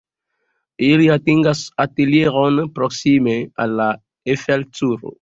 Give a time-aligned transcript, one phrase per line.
[0.87, 3.91] Ili atingas atelieron proksime al la
[4.35, 5.09] Eiffel-Turo.